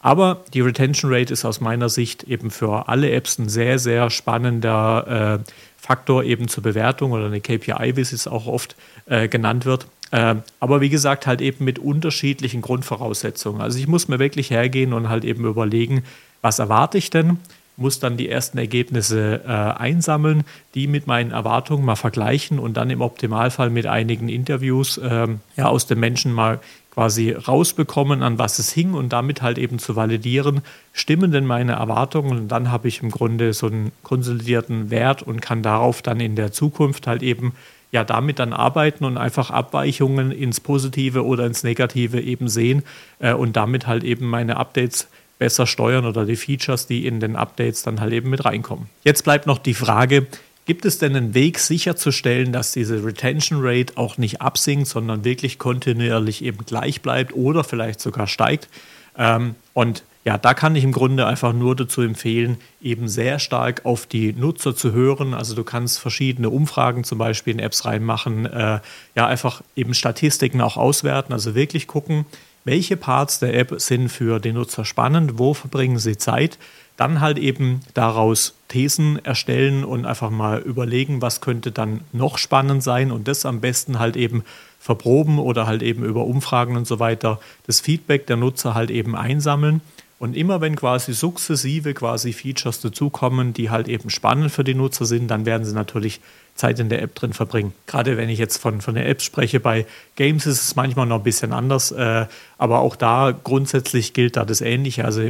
Aber 0.05 0.43
die 0.53 0.61
Retention 0.61 1.11
Rate 1.11 1.33
ist 1.33 1.47
aus 1.47 1.63
meiner 1.63 1.89
Sicht 1.89 2.25
eben 2.25 2.51
für 2.51 2.89
alle 2.91 3.11
Apps 3.11 3.39
ein 3.39 3.49
sehr, 3.49 3.79
sehr 3.79 4.11
spannender 4.11 5.41
äh, 5.43 5.51
Faktor 5.79 6.25
eben 6.25 6.47
zur 6.47 6.63
Bewertung 6.63 7.13
oder 7.13 7.25
eine 7.25 7.41
KPI, 7.41 7.97
wie 7.97 8.03
es 8.03 8.27
auch 8.27 8.47
oft 8.47 8.77
äh, 9.07 9.29
genannt 9.29 9.65
wird. 9.65 9.87
Äh, 10.11 10.35
aber 10.61 10.83
wie 10.83 10.91
gesagt, 10.91 11.27
halt 11.27 11.41
eben 11.41 11.65
mit 11.65 11.79
unterschiedlichen 11.79 12.61
Grundvoraussetzungen. 12.61 13.63
Also 13.63 13.79
ich 13.79 13.87
muss 13.87 14.07
mir 14.07 14.19
wirklich 14.19 14.51
hergehen 14.51 14.93
und 14.93 15.09
halt 15.09 15.25
eben 15.25 15.47
überlegen, 15.47 16.05
was 16.43 16.59
erwarte 16.59 16.99
ich 16.99 17.09
denn? 17.09 17.39
Muss 17.77 17.99
dann 17.99 18.17
die 18.17 18.29
ersten 18.29 18.59
Ergebnisse 18.59 19.43
äh, 19.45 19.49
einsammeln, 19.49 20.45
die 20.75 20.87
mit 20.87 21.07
meinen 21.07 21.33
Erwartungen 21.33 21.85
mal 21.85 21.97
vergleichen 21.97 22.59
und 22.59 22.77
dann 22.77 22.91
im 22.91 23.01
Optimalfall 23.01 23.71
mit 23.71 23.87
einigen 23.87 24.29
Interviews 24.29 25.01
ähm, 25.03 25.41
ja, 25.57 25.67
aus 25.67 25.87
den 25.87 25.99
Menschen 25.99 26.33
mal 26.33 26.61
quasi 26.95 27.33
rausbekommen, 27.33 28.23
an 28.23 28.39
was 28.39 28.61
es 28.61 28.73
hing 28.73 28.95
und 28.95 29.13
damit 29.13 29.43
halt 29.43 29.59
eben 29.59 29.81
zu 29.81 29.97
validieren, 29.97 30.63
stimmen 30.93 31.33
denn 31.33 31.45
meine 31.45 31.73
Erwartungen? 31.73 32.39
Und 32.39 32.49
dann 32.49 32.71
habe 32.71 32.87
ich 32.87 33.03
im 33.03 33.11
Grunde 33.11 33.53
so 33.53 33.67
einen 33.67 33.91
konsolidierten 34.05 34.91
Wert 34.91 35.23
und 35.23 35.43
kann 35.43 35.63
darauf 35.63 36.03
dann 36.03 36.21
in 36.21 36.37
der 36.37 36.53
Zukunft 36.53 37.09
halt 37.09 37.23
eben 37.23 37.53
ja 37.91 38.05
damit 38.05 38.39
dann 38.39 38.53
arbeiten 38.53 39.05
und 39.05 39.19
einfach 39.19 39.51
Abweichungen 39.51 40.31
ins 40.31 40.61
Positive 40.61 41.25
oder 41.25 41.47
ins 41.47 41.63
Negative 41.63 42.21
eben 42.21 42.49
sehen 42.49 42.83
äh, 43.19 43.33
und 43.33 43.57
damit 43.57 43.87
halt 43.87 44.05
eben 44.05 44.27
meine 44.27 44.57
Updates 44.57 45.09
besser 45.45 45.67
steuern 45.67 46.07
oder 46.07 46.25
die 46.25 46.37
Features, 46.37 46.87
die 46.87 47.07
in 47.07 47.21
den 47.21 47.37
Updates 47.37 47.83
dann 47.83 48.01
halt 48.01 48.15
eben 48.15 48.31
mit 48.31 48.47
reinkommen. 48.47 48.89
Jetzt 49.03 49.25
bleibt 49.25 49.47
noch 49.47 49.59
die 49.59 49.75
Frage, 49.75 50.27
Gibt 50.67 50.87
es 50.87 50.97
denn 50.97 51.15
einen 51.15 51.35
Weg 51.35 51.59
sicherzustellen, 51.59 52.51
dass 52.51 52.73
diese 52.73 53.05
Retention 53.05 53.59
Rate 53.63 53.99
auch 53.99 54.17
nicht 54.17 54.41
absinkt, 54.41 54.89
sondern 54.89 55.23
wirklich 55.23 55.59
kontinuierlich 55.59 56.43
eben 56.43 56.65
gleich 56.65 57.03
bleibt 57.03 57.35
oder 57.35 57.65
vielleicht 57.65 58.01
sogar 58.01 58.27
steigt? 58.27 58.71
Ähm, 59.19 59.57
und 59.75 60.05
ja, 60.25 60.39
da 60.39 60.55
kann 60.55 60.75
ich 60.75 60.85
im 60.85 60.93
Grunde 60.93 61.27
einfach 61.27 61.53
nur 61.53 61.77
dazu 61.77 62.01
empfehlen, 62.01 62.57
eben 62.81 63.09
sehr 63.09 63.39
stark 63.39 63.85
auf 63.85 64.07
die 64.07 64.33
Nutzer 64.33 64.75
zu 64.75 64.93
hören. 64.93 65.35
Also 65.35 65.55
du 65.55 65.65
kannst 65.65 65.99
verschiedene 65.99 66.49
Umfragen 66.49 67.05
zum 67.05 67.19
Beispiel 67.19 67.53
in 67.53 67.59
Apps 67.59 67.85
reinmachen, 67.85 68.47
äh, 68.47 68.81
ja, 69.15 69.27
einfach 69.27 69.61
eben 69.77 69.93
Statistiken 69.93 70.63
auch 70.63 70.79
auswerten, 70.79 71.35
also 71.35 71.55
wirklich 71.55 71.87
gucken, 71.87 72.25
welche 72.65 72.97
Parts 72.97 73.39
der 73.39 73.55
App 73.55 73.75
sind 73.79 74.09
für 74.09 74.41
den 74.41 74.55
Nutzer 74.55 74.85
spannend, 74.85 75.39
wo 75.39 75.55
verbringen 75.55 75.99
sie 75.99 76.17
Zeit 76.17 76.59
dann 76.97 77.21
halt 77.21 77.39
eben 77.39 77.81
daraus 77.95 78.55
Thesen 78.69 79.25
erstellen 79.25 79.85
und 79.85 80.07
einfach 80.07 80.31
mal 80.31 80.61
überlegen, 80.61 81.23
was 81.23 81.41
könnte 81.41 81.73
dann 81.73 82.01
noch 82.13 82.39
spannend 82.39 82.83
sein 82.83 83.11
und 83.11 83.27
das 83.27 83.47
am 83.47 83.61
besten 83.61 83.99
halt 83.99 84.17
eben 84.17 84.45
verproben 84.79 85.39
oder 85.39 85.67
halt 85.67 85.83
eben 85.83 86.05
über 86.05 86.25
Umfragen 86.25 86.77
und 86.77 86.87
so 86.87 87.01
weiter 87.01 87.41
das 87.67 87.81
Feedback 87.81 88.27
der 88.27 88.37
Nutzer 88.37 88.75
halt 88.75 88.91
eben 88.91 89.17
einsammeln. 89.17 89.81
Und 90.25 90.35
immer 90.35 90.63
wenn 90.63 90.75
quasi 90.75 91.13
sukzessive 91.13 91.93
quasi 91.93 92.33
Features 92.33 92.81
dazukommen, 92.81 93.53
die 93.53 93.69
halt 93.69 93.89
eben 93.89 94.09
spannend 94.09 94.51
für 94.51 94.65
die 94.65 94.73
Nutzer 94.73 95.05
sind, 95.05 95.29
dann 95.29 95.45
werden 95.45 95.67
sie 95.67 95.75
natürlich 95.75 96.19
Zeit 96.55 96.81
in 96.81 96.89
der 96.89 97.03
App 97.03 97.15
drin 97.15 97.35
verbringen. 97.35 97.75
Gerade 97.87 98.17
wenn 98.17 98.31
ich 98.31 98.39
jetzt 98.39 98.57
von, 98.57 98.81
von 98.81 98.95
der 98.95 99.07
App 99.07 99.21
spreche, 99.21 99.61
bei 99.61 99.85
Games 100.17 100.47
ist 100.47 100.63
es 100.63 100.77
manchmal 100.77 101.05
noch 101.05 101.19
ein 101.19 101.25
bisschen 101.25 101.53
anders, 101.53 101.93
äh, 101.93 102.25
aber 102.57 102.79
auch 102.79 102.97
da 102.97 103.33
grundsätzlich 103.33 104.15
gilt 104.15 104.39
da 104.39 104.47
das 104.47 104.63
Ähnliche. 104.63 105.05
Also 105.05 105.21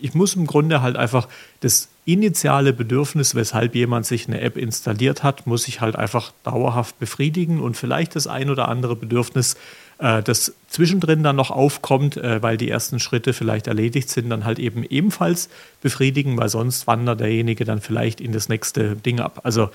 ich 0.00 0.14
muss 0.14 0.34
im 0.34 0.48
Grunde 0.48 0.82
halt 0.82 0.96
einfach 0.96 1.28
das 1.60 1.88
initiale 2.04 2.72
Bedürfnis, 2.72 3.36
weshalb 3.36 3.76
jemand 3.76 4.06
sich 4.06 4.26
eine 4.26 4.40
App 4.40 4.56
installiert 4.56 5.22
hat, 5.22 5.46
muss 5.46 5.68
ich 5.68 5.80
halt 5.80 5.94
einfach 5.94 6.32
dauerhaft 6.42 6.98
befriedigen 6.98 7.60
und 7.60 7.76
vielleicht 7.76 8.16
das 8.16 8.26
ein 8.26 8.50
oder 8.50 8.66
andere 8.66 8.96
Bedürfnis, 8.96 9.56
äh, 10.02 10.22
das 10.22 10.54
zwischendrin 10.68 11.22
dann 11.22 11.36
noch 11.36 11.50
aufkommt, 11.50 12.18
äh, 12.18 12.42
weil 12.42 12.58
die 12.58 12.68
ersten 12.68 13.00
Schritte 13.00 13.32
vielleicht 13.32 13.66
erledigt 13.66 14.10
sind, 14.10 14.28
dann 14.28 14.44
halt 14.44 14.58
eben 14.58 14.84
ebenfalls 14.84 15.48
befriedigen, 15.80 16.36
weil 16.36 16.50
sonst 16.50 16.86
wandert 16.86 17.20
derjenige 17.20 17.64
dann 17.64 17.80
vielleicht 17.80 18.20
in 18.20 18.32
das 18.32 18.50
nächste 18.50 18.96
Ding 18.96 19.20
ab. 19.20 19.40
Also 19.44 19.70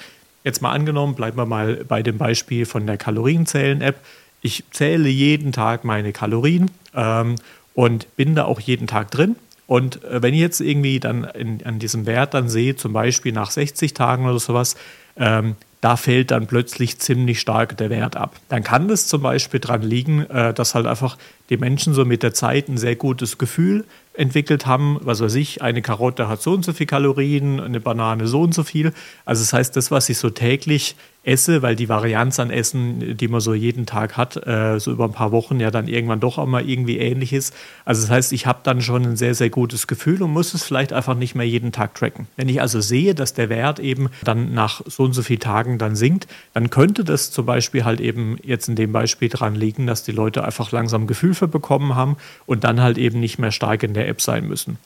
Jetzt 0.47 0.61
mal 0.61 0.71
angenommen, 0.71 1.13
bleiben 1.13 1.37
wir 1.37 1.45
mal 1.45 1.83
bei 1.85 2.01
dem 2.01 2.17
Beispiel 2.17 2.65
von 2.65 2.87
der 2.87 2.95
Kalorienzählen-App. 2.95 3.99
Ich 4.41 4.63
zähle 4.71 5.09
jeden 5.09 5.51
Tag 5.51 5.83
meine 5.83 6.13
Kalorien 6.13 6.71
ähm, 6.95 7.35
und 7.73 8.15
bin 8.15 8.33
da 8.33 8.45
auch 8.45 8.61
jeden 8.61 8.87
Tag 8.87 9.11
drin. 9.11 9.35
Und 9.65 10.01
äh, 10.05 10.21
wenn 10.21 10.33
ich 10.33 10.39
jetzt 10.39 10.61
irgendwie 10.61 11.01
dann 11.01 11.25
in, 11.25 11.65
an 11.65 11.79
diesem 11.79 12.05
Wert 12.05 12.33
dann 12.33 12.47
sehe, 12.47 12.77
zum 12.77 12.93
Beispiel 12.93 13.33
nach 13.33 13.51
60 13.51 13.93
Tagen 13.93 14.25
oder 14.25 14.39
sowas, 14.39 14.77
ähm, 15.17 15.57
da 15.81 15.95
fällt 15.95 16.31
dann 16.31 16.47
plötzlich 16.47 16.97
ziemlich 16.99 17.39
stark 17.39 17.77
der 17.77 17.89
Wert 17.89 18.15
ab. 18.15 18.35
Dann 18.49 18.63
kann 18.63 18.87
das 18.87 19.07
zum 19.07 19.21
Beispiel 19.21 19.59
daran 19.59 19.83
liegen, 19.83 20.25
äh, 20.29 20.53
dass 20.53 20.75
halt 20.75 20.87
einfach 20.87 21.17
die 21.49 21.57
Menschen 21.57 21.93
so 21.93 22.03
mit 22.03 22.23
der 22.23 22.33
Zeit 22.33 22.67
ein 22.67 22.77
sehr 22.77 22.95
gutes 22.95 23.37
Gefühl 23.37 23.85
entwickelt 24.13 24.65
haben, 24.65 24.97
was 25.01 25.21
weiß 25.21 25.35
ich, 25.35 25.61
eine 25.61 25.81
Karotte 25.83 26.27
hat 26.27 26.41
so 26.41 26.53
und 26.53 26.65
so 26.65 26.73
viel 26.73 26.87
Kalorien, 26.87 27.59
eine 27.59 27.79
Banane 27.79 28.27
so 28.27 28.41
und 28.41 28.53
so 28.53 28.63
viel. 28.63 28.91
Also 29.25 29.43
das 29.43 29.53
heißt, 29.53 29.75
das, 29.75 29.91
was 29.91 30.09
ich 30.09 30.17
so 30.17 30.31
täglich 30.31 30.95
esse, 31.27 31.61
weil 31.61 31.75
die 31.75 31.89
Varianz 31.89 32.39
an 32.39 32.49
Essen, 32.49 33.17
die 33.17 33.27
man 33.27 33.41
so 33.41 33.53
jeden 33.53 33.85
Tag 33.85 34.15
hat, 34.15 34.47
äh, 34.47 34.79
so 34.79 34.91
über 34.91 35.05
ein 35.05 35.11
paar 35.11 35.31
Wochen 35.33 35.59
ja 35.59 35.71
dann 35.71 35.87
irgendwann 35.87 36.21
doch 36.21 36.37
auch 36.37 36.45
mal 36.45 36.67
irgendwie 36.67 36.97
ähnlich 36.97 37.33
ist. 37.33 37.53
Also 37.83 38.01
das 38.01 38.09
heißt, 38.09 38.33
ich 38.33 38.45
habe 38.45 38.59
dann 38.63 38.81
schon 38.81 39.03
ein 39.03 39.17
sehr, 39.17 39.35
sehr 39.35 39.49
gutes 39.49 39.87
Gefühl 39.87 40.23
und 40.23 40.31
muss 40.31 40.53
es 40.53 40.63
vielleicht 40.63 40.93
einfach 40.93 41.15
nicht 41.15 41.35
mehr 41.35 41.45
jeden 41.45 41.73
Tag 41.73 41.95
tracken. 41.95 42.27
Wenn 42.37 42.47
ich 42.47 42.61
also 42.61 42.79
sehe, 42.79 43.13
dass 43.13 43.33
der 43.33 43.49
Wert 43.49 43.79
eben 43.79 44.09
dann 44.23 44.53
nach 44.53 44.81
so 44.85 45.03
und 45.03 45.13
so 45.13 45.21
vielen 45.21 45.41
Tagen 45.41 45.77
dann 45.77 45.97
sinkt, 45.97 46.27
dann 46.53 46.69
könnte 46.69 47.03
das 47.03 47.29
zum 47.31 47.45
Beispiel 47.45 47.83
halt 47.83 47.99
eben 47.99 48.37
jetzt 48.43 48.69
in 48.69 48.75
dem 48.75 48.93
Beispiel 48.93 49.27
dran 49.27 49.53
liegen, 49.53 49.85
dass 49.85 50.03
die 50.03 50.13
Leute 50.13 50.45
einfach 50.45 50.71
langsam 50.71 51.07
Gefühl 51.07 51.33
für 51.33 51.49
bekommen 51.49 51.95
haben 51.95 52.15
und 52.45 52.63
dann 52.63 52.81
halt 52.81 52.97
eben 52.97 53.19
nicht 53.19 53.37
mehr 53.37 53.51
stark 53.51 53.83
in 53.83 53.93
der 53.93 54.07
App 54.07 54.21
sein 54.21 54.47
müssen. 54.47 54.77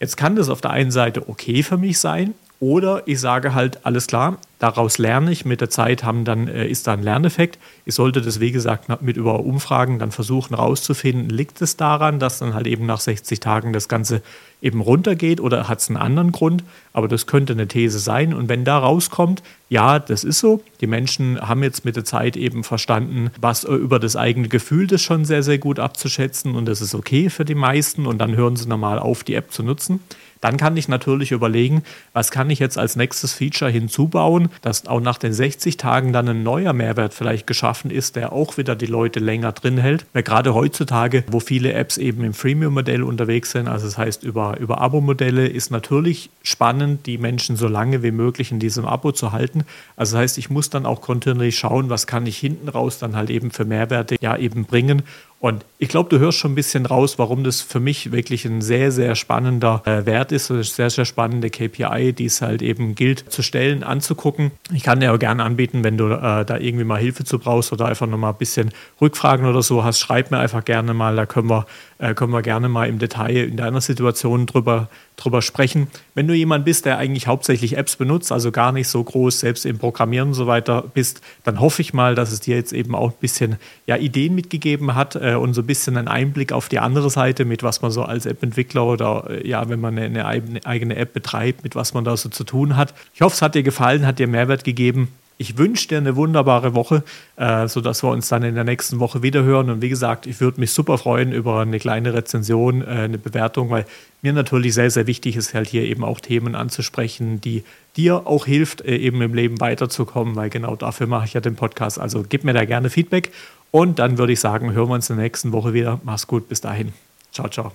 Jetzt 0.00 0.16
kann 0.16 0.34
das 0.34 0.48
auf 0.48 0.60
der 0.60 0.70
einen 0.70 0.90
Seite 0.90 1.28
okay 1.28 1.62
für 1.62 1.76
mich 1.76 1.98
sein, 1.98 2.34
oder 2.64 3.02
ich 3.04 3.20
sage 3.20 3.52
halt, 3.52 3.84
alles 3.84 4.06
klar, 4.06 4.38
daraus 4.58 4.96
lerne 4.96 5.30
ich. 5.30 5.44
Mit 5.44 5.60
der 5.60 5.68
Zeit 5.68 6.02
haben 6.02 6.24
dann, 6.24 6.48
äh, 6.48 6.66
ist 6.66 6.86
da 6.86 6.94
ein 6.94 7.02
Lerneffekt. 7.02 7.58
Ich 7.84 7.94
sollte 7.94 8.22
das, 8.22 8.40
wie 8.40 8.52
gesagt, 8.52 9.02
mit 9.02 9.18
über 9.18 9.40
Umfragen 9.40 9.98
dann 9.98 10.12
versuchen 10.12 10.54
rauszufinden, 10.54 11.28
liegt 11.28 11.60
es 11.60 11.76
daran, 11.76 12.18
dass 12.18 12.38
dann 12.38 12.54
halt 12.54 12.66
eben 12.66 12.86
nach 12.86 13.00
60 13.00 13.38
Tagen 13.38 13.74
das 13.74 13.86
Ganze 13.90 14.22
eben 14.62 14.80
runtergeht 14.80 15.42
oder 15.42 15.68
hat 15.68 15.80
es 15.80 15.88
einen 15.88 15.98
anderen 15.98 16.32
Grund? 16.32 16.64
Aber 16.94 17.06
das 17.06 17.26
könnte 17.26 17.52
eine 17.52 17.68
These 17.68 17.98
sein. 17.98 18.32
Und 18.32 18.48
wenn 18.48 18.64
da 18.64 18.78
rauskommt, 18.78 19.42
ja, 19.68 19.98
das 19.98 20.24
ist 20.24 20.38
so. 20.38 20.62
Die 20.80 20.86
Menschen 20.86 21.38
haben 21.42 21.62
jetzt 21.62 21.84
mit 21.84 21.96
der 21.96 22.06
Zeit 22.06 22.34
eben 22.34 22.64
verstanden, 22.64 23.30
was 23.38 23.64
äh, 23.64 23.74
über 23.74 23.98
das 23.98 24.16
eigene 24.16 24.48
Gefühl 24.48 24.86
das 24.86 25.02
schon 25.02 25.26
sehr, 25.26 25.42
sehr 25.42 25.58
gut 25.58 25.78
abzuschätzen 25.78 26.54
und 26.54 26.64
das 26.64 26.80
ist 26.80 26.94
okay 26.94 27.28
für 27.28 27.44
die 27.44 27.54
meisten 27.54 28.06
und 28.06 28.16
dann 28.16 28.34
hören 28.34 28.56
sie 28.56 28.66
normal 28.66 28.98
auf, 28.98 29.22
die 29.22 29.34
App 29.34 29.52
zu 29.52 29.62
nutzen. 29.62 30.00
Dann 30.44 30.58
kann 30.58 30.76
ich 30.76 30.88
natürlich 30.88 31.32
überlegen, 31.32 31.84
was 32.12 32.30
kann 32.30 32.50
ich 32.50 32.58
jetzt 32.58 32.76
als 32.76 32.96
nächstes 32.96 33.32
Feature 33.32 33.70
hinzubauen, 33.70 34.50
dass 34.60 34.86
auch 34.86 35.00
nach 35.00 35.16
den 35.16 35.32
60 35.32 35.78
Tagen 35.78 36.12
dann 36.12 36.28
ein 36.28 36.42
neuer 36.42 36.74
Mehrwert 36.74 37.14
vielleicht 37.14 37.46
geschaffen 37.46 37.90
ist, 37.90 38.14
der 38.14 38.30
auch 38.34 38.58
wieder 38.58 38.76
die 38.76 38.84
Leute 38.84 39.20
länger 39.20 39.52
drin 39.52 39.78
hält. 39.78 40.04
Weil 40.12 40.22
gerade 40.22 40.52
heutzutage, 40.52 41.24
wo 41.28 41.40
viele 41.40 41.72
Apps 41.72 41.96
eben 41.96 42.22
im 42.24 42.34
Freemium-Modell 42.34 43.02
unterwegs 43.02 43.52
sind, 43.52 43.68
also 43.68 43.86
das 43.86 43.96
heißt 43.96 44.22
über, 44.22 44.58
über 44.60 44.82
Abo-Modelle, 44.82 45.46
ist 45.46 45.70
natürlich 45.70 46.28
spannend, 46.42 47.06
die 47.06 47.16
Menschen 47.16 47.56
so 47.56 47.66
lange 47.66 48.02
wie 48.02 48.10
möglich 48.10 48.52
in 48.52 48.58
diesem 48.58 48.84
Abo 48.84 49.12
zu 49.12 49.32
halten. 49.32 49.64
Also 49.96 50.16
das 50.16 50.24
heißt, 50.24 50.36
ich 50.36 50.50
muss 50.50 50.68
dann 50.68 50.84
auch 50.84 51.00
kontinuierlich 51.00 51.58
schauen, 51.58 51.88
was 51.88 52.06
kann 52.06 52.26
ich 52.26 52.36
hinten 52.36 52.68
raus 52.68 52.98
dann 52.98 53.16
halt 53.16 53.30
eben 53.30 53.50
für 53.50 53.64
Mehrwerte 53.64 54.16
ja 54.20 54.36
eben 54.36 54.66
bringen 54.66 55.04
und 55.44 55.66
ich 55.76 55.90
glaube, 55.90 56.08
du 56.08 56.18
hörst 56.20 56.38
schon 56.38 56.52
ein 56.52 56.54
bisschen 56.54 56.86
raus, 56.86 57.18
warum 57.18 57.44
das 57.44 57.60
für 57.60 57.78
mich 57.78 58.12
wirklich 58.12 58.46
ein 58.46 58.62
sehr, 58.62 58.90
sehr 58.90 59.14
spannender 59.14 59.82
äh, 59.84 60.06
Wert 60.06 60.32
ist, 60.32 60.50
eine 60.50 60.64
sehr, 60.64 60.88
sehr 60.88 61.04
spannende 61.04 61.50
KPI, 61.50 62.14
die 62.14 62.24
es 62.24 62.40
halt 62.40 62.62
eben 62.62 62.94
gilt 62.94 63.30
zu 63.30 63.42
stellen, 63.42 63.82
anzugucken. 63.82 64.52
Ich 64.72 64.82
kann 64.82 65.00
dir 65.00 65.12
auch 65.12 65.18
gerne 65.18 65.44
anbieten, 65.44 65.84
wenn 65.84 65.98
du 65.98 66.06
äh, 66.06 66.46
da 66.46 66.56
irgendwie 66.56 66.84
mal 66.86 66.98
Hilfe 66.98 67.24
zu 67.24 67.38
brauchst 67.38 67.74
oder 67.74 67.84
einfach 67.84 68.06
nochmal 68.06 68.32
ein 68.32 68.38
bisschen 68.38 68.70
Rückfragen 69.02 69.44
oder 69.44 69.60
so 69.60 69.84
hast, 69.84 70.00
schreib 70.00 70.30
mir 70.30 70.38
einfach 70.38 70.64
gerne 70.64 70.94
mal, 70.94 71.14
da 71.14 71.26
können 71.26 71.50
wir, 71.50 71.66
äh, 71.98 72.14
können 72.14 72.32
wir 72.32 72.40
gerne 72.40 72.70
mal 72.70 72.88
im 72.88 72.98
Detail 72.98 73.44
in 73.44 73.58
deiner 73.58 73.82
Situation 73.82 74.46
drüber 74.46 74.88
drüber 75.16 75.42
sprechen. 75.42 75.88
Wenn 76.14 76.26
du 76.26 76.34
jemand 76.34 76.64
bist, 76.64 76.86
der 76.86 76.98
eigentlich 76.98 77.26
hauptsächlich 77.26 77.76
Apps 77.76 77.96
benutzt, 77.96 78.32
also 78.32 78.50
gar 78.50 78.72
nicht 78.72 78.88
so 78.88 79.02
groß 79.02 79.40
selbst 79.40 79.64
im 79.64 79.78
Programmieren 79.78 80.28
und 80.28 80.34
so 80.34 80.46
weiter 80.46 80.82
bist, 80.92 81.20
dann 81.44 81.60
hoffe 81.60 81.82
ich 81.82 81.94
mal, 81.94 82.14
dass 82.14 82.32
es 82.32 82.40
dir 82.40 82.56
jetzt 82.56 82.72
eben 82.72 82.94
auch 82.94 83.10
ein 83.10 83.18
bisschen 83.20 83.56
ja, 83.86 83.96
Ideen 83.96 84.34
mitgegeben 84.34 84.94
hat 84.94 85.16
äh, 85.34 85.36
und 85.36 85.54
so 85.54 85.62
ein 85.62 85.66
bisschen 85.66 85.96
einen 85.96 86.08
Einblick 86.08 86.52
auf 86.52 86.68
die 86.68 86.78
andere 86.78 87.10
Seite, 87.10 87.44
mit 87.44 87.62
was 87.62 87.82
man 87.82 87.90
so 87.90 88.02
als 88.02 88.26
App-Entwickler 88.26 88.84
oder 88.84 89.26
äh, 89.30 89.46
ja, 89.46 89.68
wenn 89.68 89.80
man 89.80 89.98
eine, 89.98 90.24
eine 90.24 90.66
eigene 90.66 90.96
App 90.96 91.12
betreibt, 91.12 91.64
mit 91.64 91.74
was 91.74 91.94
man 91.94 92.04
da 92.04 92.16
so 92.16 92.28
zu 92.28 92.44
tun 92.44 92.76
hat. 92.76 92.94
Ich 93.14 93.20
hoffe, 93.20 93.34
es 93.34 93.42
hat 93.42 93.54
dir 93.54 93.62
gefallen, 93.62 94.06
hat 94.06 94.18
dir 94.18 94.28
Mehrwert 94.28 94.64
gegeben. 94.64 95.08
Ich 95.36 95.58
wünsche 95.58 95.88
dir 95.88 95.98
eine 95.98 96.14
wunderbare 96.14 96.74
Woche, 96.74 97.02
äh, 97.36 97.66
sodass 97.66 98.04
wir 98.04 98.10
uns 98.10 98.28
dann 98.28 98.44
in 98.44 98.54
der 98.54 98.62
nächsten 98.62 99.00
Woche 99.00 99.22
wieder 99.22 99.42
hören. 99.42 99.68
Und 99.68 99.82
wie 99.82 99.88
gesagt, 99.88 100.26
ich 100.26 100.40
würde 100.40 100.60
mich 100.60 100.70
super 100.70 100.96
freuen 100.96 101.32
über 101.32 101.60
eine 101.60 101.80
kleine 101.80 102.14
Rezension, 102.14 102.82
äh, 102.82 102.84
eine 102.84 103.18
Bewertung, 103.18 103.68
weil 103.68 103.84
mir 104.22 104.32
natürlich 104.32 104.74
sehr, 104.74 104.90
sehr 104.90 105.08
wichtig 105.08 105.34
ist, 105.34 105.52
halt 105.52 105.68
hier 105.68 105.82
eben 105.82 106.04
auch 106.04 106.20
Themen 106.20 106.54
anzusprechen, 106.54 107.40
die 107.40 107.64
dir 107.96 108.28
auch 108.28 108.46
hilft, 108.46 108.82
äh, 108.82 108.96
eben 108.96 109.20
im 109.22 109.34
Leben 109.34 109.60
weiterzukommen, 109.60 110.36
weil 110.36 110.50
genau 110.50 110.76
dafür 110.76 111.08
mache 111.08 111.24
ich 111.24 111.34
ja 111.34 111.40
den 111.40 111.56
Podcast. 111.56 111.98
Also 111.98 112.24
gib 112.28 112.44
mir 112.44 112.52
da 112.52 112.64
gerne 112.64 112.88
Feedback. 112.88 113.32
Und 113.74 113.98
dann 113.98 114.18
würde 114.18 114.32
ich 114.32 114.38
sagen, 114.38 114.72
hören 114.72 114.88
wir 114.88 114.94
uns 114.94 115.10
in 115.10 115.16
der 115.16 115.24
nächsten 115.24 115.50
Woche 115.50 115.72
wieder. 115.72 115.98
Mach's 116.04 116.28
gut, 116.28 116.48
bis 116.48 116.60
dahin. 116.60 116.92
Ciao, 117.32 117.48
ciao. 117.48 117.72